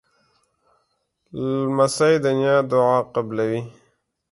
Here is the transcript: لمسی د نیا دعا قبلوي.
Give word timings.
لمسی 1.67 2.13
د 2.23 2.25
نیا 2.39 2.57
دعا 2.71 2.97
قبلوي. 3.13 3.61